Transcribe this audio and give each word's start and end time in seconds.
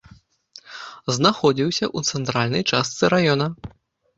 Знаходзіўся 1.17 1.83
ў 1.97 2.15
цэнтральнай 2.15 2.63
частцы 2.71 3.03
раёна. 3.17 3.47